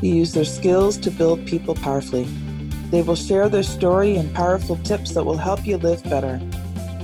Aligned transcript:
who 0.00 0.06
use 0.06 0.32
their 0.32 0.44
skills 0.44 0.96
to 0.98 1.10
build 1.10 1.46
people 1.46 1.74
powerfully. 1.74 2.24
They 2.90 3.02
will 3.02 3.16
share 3.16 3.48
their 3.48 3.62
story 3.62 4.16
and 4.16 4.34
powerful 4.34 4.76
tips 4.78 5.12
that 5.12 5.24
will 5.24 5.36
help 5.36 5.66
you 5.66 5.76
live 5.76 6.02
better. 6.04 6.40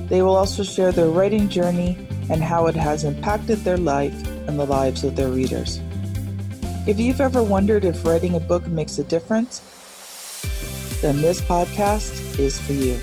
They 0.08 0.22
will 0.22 0.34
also 0.34 0.62
share 0.62 0.92
their 0.92 1.08
writing 1.08 1.48
journey 1.48 2.08
and 2.30 2.42
how 2.42 2.66
it 2.66 2.74
has 2.74 3.04
impacted 3.04 3.58
their 3.58 3.76
life 3.76 4.14
and 4.48 4.58
the 4.58 4.64
lives 4.64 5.04
of 5.04 5.14
their 5.14 5.28
readers. 5.28 5.80
If 6.86 6.98
you've 6.98 7.20
ever 7.20 7.42
wondered 7.42 7.84
if 7.84 8.04
writing 8.04 8.34
a 8.34 8.40
book 8.40 8.66
makes 8.66 8.98
a 8.98 9.04
difference, 9.04 9.60
then 11.02 11.20
this 11.20 11.40
podcast 11.40 12.38
is 12.38 12.58
for 12.60 12.72
you. 12.72 12.98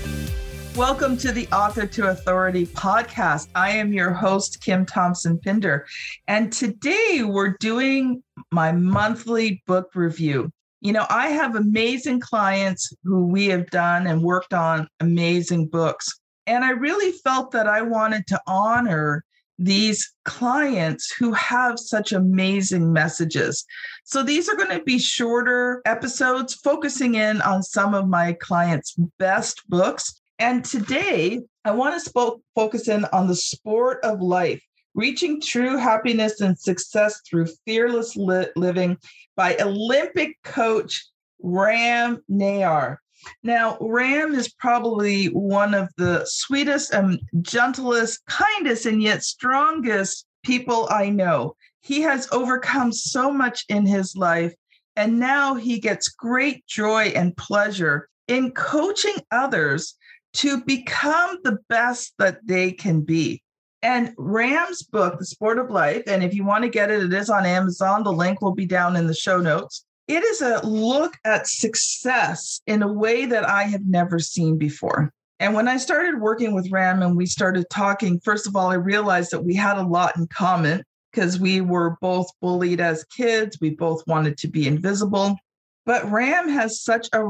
Welcome 0.76 1.16
to 1.18 1.30
the 1.30 1.46
Author 1.52 1.86
to 1.86 2.08
Authority 2.08 2.66
podcast. 2.66 3.46
I 3.54 3.70
am 3.70 3.92
your 3.92 4.12
host, 4.12 4.60
Kim 4.60 4.84
Thompson 4.84 5.38
Pinder. 5.38 5.86
And 6.26 6.52
today 6.52 7.22
we're 7.24 7.56
doing 7.58 8.24
my 8.54 8.72
monthly 8.72 9.62
book 9.66 9.90
review. 9.94 10.50
You 10.80 10.92
know, 10.92 11.06
I 11.10 11.28
have 11.28 11.56
amazing 11.56 12.20
clients 12.20 12.92
who 13.04 13.26
we 13.26 13.46
have 13.46 13.70
done 13.70 14.06
and 14.06 14.22
worked 14.22 14.54
on 14.54 14.88
amazing 15.00 15.68
books. 15.68 16.08
And 16.46 16.64
I 16.64 16.70
really 16.70 17.12
felt 17.24 17.50
that 17.52 17.66
I 17.66 17.82
wanted 17.82 18.26
to 18.28 18.40
honor 18.46 19.24
these 19.58 20.12
clients 20.24 21.12
who 21.12 21.32
have 21.32 21.78
such 21.78 22.12
amazing 22.12 22.92
messages. 22.92 23.64
So 24.04 24.22
these 24.22 24.48
are 24.48 24.56
going 24.56 24.76
to 24.76 24.84
be 24.84 24.98
shorter 24.98 25.80
episodes 25.86 26.54
focusing 26.54 27.14
in 27.14 27.40
on 27.42 27.62
some 27.62 27.94
of 27.94 28.08
my 28.08 28.34
clients' 28.34 28.96
best 29.18 29.62
books 29.68 30.20
and 30.38 30.64
today, 30.64 31.40
I 31.64 31.70
want 31.70 31.94
to 31.94 32.00
sp- 32.02 32.42
focus 32.54 32.88
in 32.88 33.04
on 33.06 33.28
the 33.28 33.36
sport 33.36 34.00
of 34.02 34.20
life, 34.20 34.62
reaching 34.94 35.40
true 35.40 35.76
happiness 35.76 36.40
and 36.40 36.58
success 36.58 37.20
through 37.28 37.46
fearless 37.66 38.16
li- 38.16 38.48
living 38.56 38.96
by 39.36 39.56
Olympic 39.56 40.40
coach 40.42 41.04
Ram 41.42 42.22
Nayar. 42.30 42.98
Now, 43.42 43.78
Ram 43.80 44.34
is 44.34 44.52
probably 44.52 45.26
one 45.26 45.74
of 45.74 45.88
the 45.96 46.24
sweetest 46.26 46.92
and 46.92 47.20
gentlest, 47.42 48.24
kindest, 48.26 48.86
and 48.86 49.02
yet 49.02 49.22
strongest 49.22 50.26
people 50.44 50.88
I 50.90 51.10
know. 51.10 51.56
He 51.82 52.02
has 52.02 52.28
overcome 52.32 52.92
so 52.92 53.32
much 53.32 53.64
in 53.68 53.86
his 53.86 54.16
life, 54.16 54.54
and 54.96 55.18
now 55.18 55.54
he 55.54 55.80
gets 55.80 56.08
great 56.08 56.66
joy 56.66 57.12
and 57.14 57.36
pleasure 57.36 58.08
in 58.28 58.52
coaching 58.52 59.16
others 59.30 59.94
to 60.34 60.62
become 60.64 61.38
the 61.44 61.58
best 61.68 62.14
that 62.18 62.38
they 62.44 62.72
can 62.72 63.02
be. 63.02 63.43
And 63.84 64.14
Ram's 64.16 64.82
book, 64.82 65.18
The 65.18 65.26
Sport 65.26 65.58
of 65.58 65.70
Life, 65.70 66.04
and 66.06 66.24
if 66.24 66.32
you 66.32 66.42
want 66.42 66.64
to 66.64 66.70
get 66.70 66.90
it, 66.90 67.02
it 67.02 67.12
is 67.12 67.28
on 67.28 67.44
Amazon. 67.44 68.02
The 68.02 68.14
link 68.14 68.40
will 68.40 68.54
be 68.54 68.64
down 68.64 68.96
in 68.96 69.06
the 69.06 69.14
show 69.14 69.40
notes. 69.40 69.84
It 70.08 70.24
is 70.24 70.40
a 70.40 70.66
look 70.66 71.18
at 71.26 71.46
success 71.46 72.62
in 72.66 72.82
a 72.82 72.90
way 72.90 73.26
that 73.26 73.46
I 73.46 73.64
have 73.64 73.84
never 73.84 74.18
seen 74.18 74.56
before. 74.56 75.12
And 75.38 75.52
when 75.52 75.68
I 75.68 75.76
started 75.76 76.18
working 76.18 76.54
with 76.54 76.72
Ram 76.72 77.02
and 77.02 77.14
we 77.14 77.26
started 77.26 77.66
talking, 77.68 78.20
first 78.20 78.46
of 78.46 78.56
all, 78.56 78.70
I 78.70 78.76
realized 78.76 79.32
that 79.32 79.44
we 79.44 79.54
had 79.54 79.76
a 79.76 79.86
lot 79.86 80.16
in 80.16 80.28
common 80.28 80.82
because 81.12 81.38
we 81.38 81.60
were 81.60 81.98
both 82.00 82.28
bullied 82.40 82.80
as 82.80 83.04
kids. 83.04 83.58
We 83.60 83.70
both 83.70 84.02
wanted 84.06 84.38
to 84.38 84.48
be 84.48 84.66
invisible. 84.66 85.36
But 85.84 86.10
Ram 86.10 86.48
has 86.48 86.80
such 86.80 87.10
a, 87.12 87.22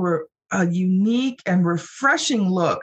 a 0.53 0.71
unique 0.71 1.41
and 1.47 1.67
refreshing 1.67 2.49
look 2.49 2.81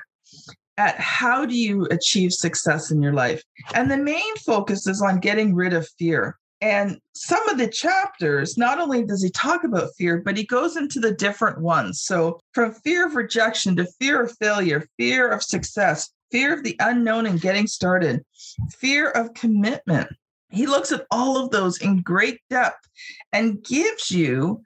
at 0.81 0.99
how 0.99 1.45
do 1.45 1.55
you 1.55 1.85
achieve 1.91 2.33
success 2.33 2.89
in 2.89 3.03
your 3.03 3.13
life. 3.13 3.43
And 3.75 3.89
the 3.89 3.97
main 3.97 4.35
focus 4.37 4.87
is 4.87 4.99
on 4.99 5.19
getting 5.19 5.53
rid 5.53 5.73
of 5.73 5.87
fear. 5.99 6.39
And 6.59 6.99
some 7.13 7.47
of 7.49 7.59
the 7.59 7.67
chapters, 7.67 8.57
not 8.57 8.79
only 8.79 9.03
does 9.03 9.21
he 9.21 9.29
talk 9.29 9.63
about 9.63 9.91
fear, 9.95 10.21
but 10.25 10.37
he 10.37 10.43
goes 10.43 10.77
into 10.77 10.99
the 10.99 11.11
different 11.11 11.59
ones. 11.61 12.01
So, 12.01 12.39
from 12.53 12.73
fear 12.73 13.05
of 13.05 13.15
rejection 13.15 13.75
to 13.75 13.85
fear 13.99 14.23
of 14.23 14.35
failure, 14.39 14.87
fear 14.97 15.29
of 15.29 15.43
success, 15.43 16.09
fear 16.31 16.51
of 16.51 16.63
the 16.63 16.75
unknown 16.79 17.27
and 17.27 17.39
getting 17.39 17.67
started, 17.67 18.23
fear 18.79 19.11
of 19.11 19.35
commitment. 19.35 20.09
He 20.49 20.65
looks 20.65 20.91
at 20.91 21.05
all 21.11 21.37
of 21.37 21.51
those 21.51 21.79
in 21.79 22.01
great 22.01 22.39
depth 22.49 22.87
and 23.31 23.63
gives 23.63 24.09
you 24.09 24.63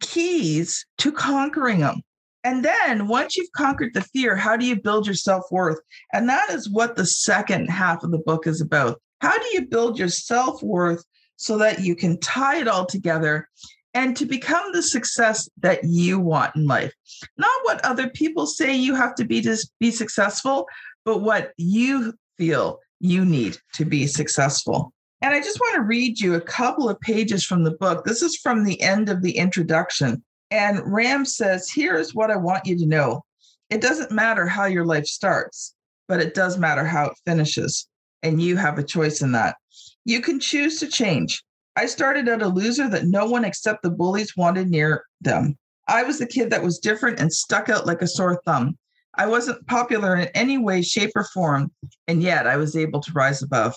keys 0.00 0.84
to 0.98 1.10
conquering 1.10 1.80
them. 1.80 2.02
And 2.48 2.64
then 2.64 3.08
once 3.08 3.36
you've 3.36 3.52
conquered 3.52 3.92
the 3.92 4.00
fear, 4.00 4.34
how 4.34 4.56
do 4.56 4.64
you 4.64 4.80
build 4.80 5.04
your 5.04 5.14
self 5.14 5.44
worth? 5.50 5.80
And 6.14 6.26
that 6.30 6.48
is 6.48 6.70
what 6.70 6.96
the 6.96 7.04
second 7.04 7.68
half 7.68 8.02
of 8.02 8.10
the 8.10 8.24
book 8.24 8.46
is 8.46 8.62
about. 8.62 9.02
How 9.20 9.36
do 9.36 9.44
you 9.52 9.66
build 9.66 9.98
your 9.98 10.08
self 10.08 10.62
worth 10.62 11.04
so 11.36 11.58
that 11.58 11.80
you 11.80 11.94
can 11.94 12.18
tie 12.20 12.58
it 12.58 12.66
all 12.66 12.86
together 12.86 13.50
and 13.92 14.16
to 14.16 14.24
become 14.24 14.72
the 14.72 14.82
success 14.82 15.46
that 15.58 15.84
you 15.84 16.18
want 16.18 16.56
in 16.56 16.66
life? 16.66 16.94
Not 17.36 17.50
what 17.64 17.84
other 17.84 18.08
people 18.08 18.46
say 18.46 18.74
you 18.74 18.94
have 18.94 19.14
to 19.16 19.26
be 19.26 19.42
to 19.42 19.54
be 19.78 19.90
successful, 19.90 20.66
but 21.04 21.18
what 21.18 21.52
you 21.58 22.14
feel 22.38 22.78
you 22.98 23.26
need 23.26 23.58
to 23.74 23.84
be 23.84 24.06
successful. 24.06 24.94
And 25.20 25.34
I 25.34 25.40
just 25.40 25.60
want 25.60 25.74
to 25.74 25.82
read 25.82 26.18
you 26.18 26.34
a 26.34 26.40
couple 26.40 26.88
of 26.88 26.98
pages 27.00 27.44
from 27.44 27.64
the 27.64 27.72
book. 27.72 28.06
This 28.06 28.22
is 28.22 28.38
from 28.38 28.64
the 28.64 28.80
end 28.80 29.10
of 29.10 29.20
the 29.20 29.36
introduction. 29.36 30.22
And 30.50 30.80
Ram 30.84 31.24
says, 31.24 31.70
Here's 31.70 32.14
what 32.14 32.30
I 32.30 32.36
want 32.36 32.66
you 32.66 32.78
to 32.78 32.86
know 32.86 33.24
it 33.70 33.80
doesn't 33.82 34.10
matter 34.10 34.46
how 34.46 34.64
your 34.64 34.86
life 34.86 35.06
starts, 35.06 35.74
but 36.06 36.20
it 36.20 36.34
does 36.34 36.56
matter 36.56 36.84
how 36.84 37.06
it 37.06 37.18
finishes. 37.26 37.86
And 38.22 38.40
you 38.40 38.56
have 38.56 38.78
a 38.78 38.82
choice 38.82 39.20
in 39.20 39.32
that. 39.32 39.56
You 40.04 40.20
can 40.20 40.40
choose 40.40 40.80
to 40.80 40.88
change. 40.88 41.44
I 41.76 41.86
started 41.86 42.28
out 42.28 42.42
a 42.42 42.48
loser 42.48 42.88
that 42.88 43.04
no 43.04 43.26
one 43.26 43.44
except 43.44 43.82
the 43.82 43.90
bullies 43.90 44.36
wanted 44.36 44.68
near 44.68 45.04
them. 45.20 45.56
I 45.86 46.02
was 46.02 46.18
the 46.18 46.26
kid 46.26 46.50
that 46.50 46.62
was 46.62 46.78
different 46.78 47.20
and 47.20 47.32
stuck 47.32 47.68
out 47.68 47.86
like 47.86 48.02
a 48.02 48.06
sore 48.06 48.40
thumb. 48.44 48.76
I 49.14 49.26
wasn't 49.26 49.66
popular 49.66 50.16
in 50.16 50.28
any 50.28 50.58
way, 50.58 50.82
shape, 50.82 51.12
or 51.14 51.24
form, 51.24 51.70
and 52.06 52.22
yet 52.22 52.46
I 52.46 52.56
was 52.56 52.74
able 52.74 53.00
to 53.00 53.12
rise 53.12 53.42
above. 53.42 53.74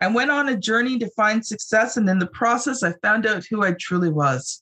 I 0.00 0.06
went 0.06 0.30
on 0.30 0.48
a 0.48 0.56
journey 0.56 0.98
to 0.98 1.10
find 1.10 1.44
success, 1.44 1.96
and 1.96 2.08
in 2.08 2.18
the 2.18 2.26
process, 2.28 2.82
I 2.82 2.94
found 3.02 3.26
out 3.26 3.44
who 3.50 3.62
I 3.62 3.74
truly 3.78 4.08
was 4.08 4.61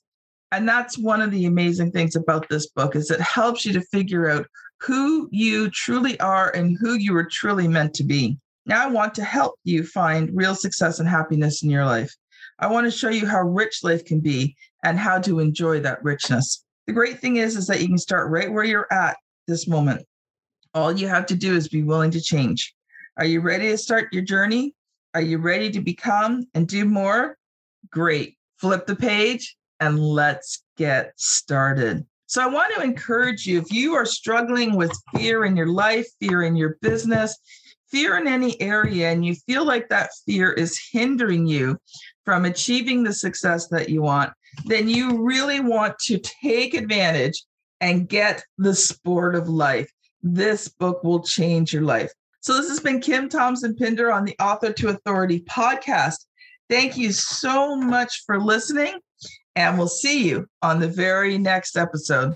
and 0.51 0.67
that's 0.67 0.97
one 0.97 1.21
of 1.21 1.31
the 1.31 1.45
amazing 1.45 1.91
things 1.91 2.15
about 2.15 2.47
this 2.49 2.67
book 2.67 2.95
is 2.95 3.09
it 3.09 3.21
helps 3.21 3.65
you 3.65 3.71
to 3.73 3.81
figure 3.81 4.29
out 4.29 4.45
who 4.81 5.29
you 5.31 5.69
truly 5.69 6.19
are 6.19 6.51
and 6.51 6.77
who 6.79 6.95
you 6.95 7.15
are 7.15 7.27
truly 7.29 7.67
meant 7.67 7.93
to 7.95 8.03
be. 8.03 8.37
Now 8.65 8.85
i 8.85 8.89
want 8.89 9.15
to 9.15 9.23
help 9.23 9.55
you 9.63 9.83
find 9.83 10.29
real 10.33 10.55
success 10.55 10.99
and 10.99 11.07
happiness 11.07 11.63
in 11.63 11.69
your 11.69 11.85
life. 11.85 12.13
I 12.59 12.67
want 12.67 12.85
to 12.85 12.91
show 12.91 13.09
you 13.09 13.25
how 13.25 13.41
rich 13.41 13.79
life 13.83 14.03
can 14.05 14.19
be 14.19 14.55
and 14.83 14.99
how 14.99 15.19
to 15.19 15.39
enjoy 15.39 15.79
that 15.81 16.03
richness. 16.03 16.63
The 16.87 16.93
great 16.93 17.19
thing 17.19 17.37
is 17.37 17.55
is 17.55 17.67
that 17.67 17.81
you 17.81 17.87
can 17.87 17.97
start 17.97 18.29
right 18.29 18.51
where 18.51 18.63
you're 18.63 18.91
at 18.91 19.17
this 19.47 19.67
moment. 19.67 20.05
All 20.73 20.91
you 20.91 21.07
have 21.07 21.25
to 21.27 21.35
do 21.35 21.55
is 21.55 21.69
be 21.69 21.83
willing 21.83 22.11
to 22.11 22.21
change. 22.21 22.73
Are 23.17 23.25
you 23.25 23.41
ready 23.41 23.69
to 23.69 23.77
start 23.77 24.13
your 24.13 24.23
journey? 24.23 24.73
Are 25.13 25.21
you 25.21 25.37
ready 25.37 25.69
to 25.71 25.81
become 25.81 26.45
and 26.53 26.67
do 26.67 26.85
more? 26.85 27.37
Great. 27.89 28.37
Flip 28.57 28.85
the 28.85 28.95
page 28.95 29.55
and 29.81 29.99
let's 29.99 30.63
get 30.77 31.11
started. 31.17 32.05
So, 32.27 32.41
I 32.41 32.47
want 32.47 32.73
to 32.75 32.81
encourage 32.81 33.45
you 33.45 33.59
if 33.59 33.73
you 33.73 33.93
are 33.95 34.05
struggling 34.05 34.77
with 34.77 34.93
fear 35.13 35.43
in 35.43 35.57
your 35.57 35.67
life, 35.67 36.07
fear 36.21 36.43
in 36.43 36.55
your 36.55 36.77
business, 36.81 37.37
fear 37.89 38.15
in 38.15 38.25
any 38.25 38.59
area, 38.61 39.11
and 39.11 39.25
you 39.25 39.35
feel 39.35 39.65
like 39.65 39.89
that 39.89 40.11
fear 40.25 40.53
is 40.53 40.79
hindering 40.93 41.45
you 41.45 41.77
from 42.23 42.45
achieving 42.45 43.03
the 43.03 43.11
success 43.11 43.67
that 43.67 43.89
you 43.89 44.01
want, 44.01 44.31
then 44.63 44.87
you 44.87 45.21
really 45.21 45.59
want 45.59 45.99
to 45.99 46.19
take 46.19 46.73
advantage 46.73 47.43
and 47.81 48.07
get 48.07 48.45
the 48.57 48.75
sport 48.75 49.35
of 49.35 49.49
life. 49.49 49.91
This 50.21 50.69
book 50.69 51.03
will 51.03 51.21
change 51.21 51.73
your 51.73 51.81
life. 51.81 52.13
So, 52.39 52.53
this 52.53 52.69
has 52.69 52.79
been 52.79 53.01
Kim 53.01 53.27
Thompson 53.27 53.75
Pinder 53.75 54.09
on 54.09 54.23
the 54.23 54.37
Author 54.39 54.71
to 54.71 54.89
Authority 54.89 55.41
podcast. 55.41 56.25
Thank 56.69 56.95
you 56.95 57.11
so 57.11 57.75
much 57.75 58.23
for 58.25 58.39
listening 58.39 58.99
and 59.55 59.77
we'll 59.77 59.87
see 59.87 60.27
you 60.27 60.47
on 60.61 60.79
the 60.79 60.87
very 60.87 61.37
next 61.37 61.77
episode. 61.77 62.35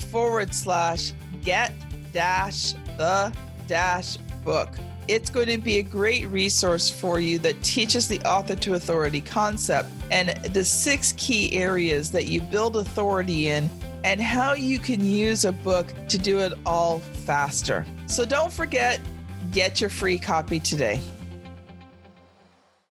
forward 0.09 0.53
slash 0.53 1.11
get 1.43 1.73
dash 2.11 2.73
the 2.97 3.33
dash 3.67 4.17
book. 4.45 4.69
It's 5.07 5.29
going 5.29 5.47
to 5.47 5.57
be 5.57 5.79
a 5.79 5.83
great 5.83 6.27
resource 6.29 6.89
for 6.89 7.19
you 7.19 7.37
that 7.39 7.61
teaches 7.61 8.07
the 8.07 8.21
author 8.21 8.55
to 8.55 8.75
authority 8.75 9.19
concept 9.19 9.89
and 10.11 10.29
the 10.53 10.63
six 10.63 11.13
key 11.17 11.53
areas 11.53 12.11
that 12.11 12.27
you 12.27 12.41
build 12.41 12.77
authority 12.77 13.49
in 13.49 13.69
and 14.03 14.21
how 14.21 14.53
you 14.53 14.79
can 14.79 15.03
use 15.03 15.45
a 15.45 15.51
book 15.51 15.87
to 16.07 16.17
do 16.17 16.39
it 16.39 16.53
all 16.65 16.99
faster. 16.99 17.85
So 18.05 18.25
don't 18.25 18.51
forget, 18.51 18.99
get 19.51 19.81
your 19.81 19.89
free 19.89 20.17
copy 20.17 20.59
today. 20.59 21.01